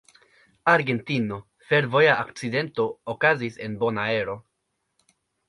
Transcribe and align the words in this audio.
Argentino: 0.71 1.37
Fervoja 1.71 2.15
akcidento 2.23 2.87
okazis 3.15 3.61
en 3.67 3.77
Bonaero. 3.85 4.39